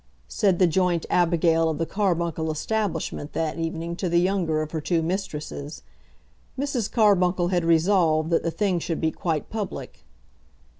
said 0.27 0.57
the 0.57 0.65
joint 0.65 1.05
Abigail 1.11 1.69
of 1.69 1.77
the 1.77 1.85
Carbuncle 1.85 2.49
establishment 2.49 3.33
that 3.33 3.59
evening 3.59 3.95
to 3.97 4.09
the 4.09 4.19
younger 4.19 4.63
of 4.63 4.71
her 4.71 4.81
two 4.81 5.03
mistresses. 5.03 5.83
Mrs. 6.57 6.91
Carbuncle 6.91 7.49
had 7.49 7.63
resolved 7.63 8.31
that 8.31 8.41
the 8.41 8.49
thing 8.49 8.79
should 8.79 8.99
be 8.99 9.11
quite 9.11 9.51
public. 9.51 10.03